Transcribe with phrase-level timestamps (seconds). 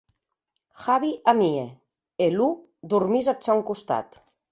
[0.85, 1.65] Javi amie
[2.27, 2.47] e Lu
[2.95, 4.09] dormís ath sòn costat.